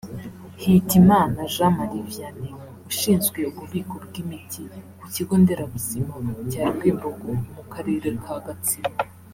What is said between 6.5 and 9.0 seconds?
cya Rwimbogo mu karere ka Gatsibo